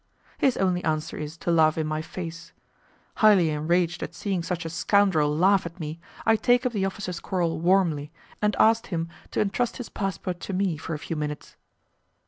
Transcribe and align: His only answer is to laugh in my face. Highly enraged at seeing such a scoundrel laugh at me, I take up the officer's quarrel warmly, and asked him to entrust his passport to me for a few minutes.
His 0.39 0.57
only 0.57 0.83
answer 0.83 1.15
is 1.15 1.37
to 1.37 1.51
laugh 1.51 1.77
in 1.77 1.85
my 1.85 2.01
face. 2.01 2.53
Highly 3.17 3.51
enraged 3.51 4.01
at 4.01 4.15
seeing 4.15 4.41
such 4.41 4.65
a 4.65 4.69
scoundrel 4.71 5.37
laugh 5.37 5.63
at 5.67 5.79
me, 5.79 5.99
I 6.25 6.37
take 6.37 6.65
up 6.65 6.71
the 6.71 6.85
officer's 6.85 7.19
quarrel 7.19 7.59
warmly, 7.59 8.11
and 8.41 8.55
asked 8.55 8.87
him 8.87 9.09
to 9.29 9.41
entrust 9.41 9.77
his 9.77 9.89
passport 9.89 10.39
to 10.39 10.53
me 10.53 10.75
for 10.75 10.95
a 10.95 10.97
few 10.97 11.15
minutes. 11.15 11.55